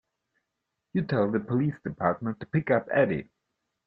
You 0.93 1.03
tell 1.03 1.29
the 1.29 1.39
police 1.39 1.75
department 1.85 2.39
to 2.39 2.47
pick 2.47 2.71
up 2.71 2.87
Eddie. 2.91 3.29